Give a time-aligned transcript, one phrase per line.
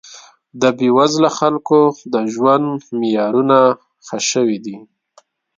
[0.61, 1.79] د بې وزله خلکو
[2.13, 3.57] د ژوند معیارونه
[4.05, 4.77] ښه شوي دي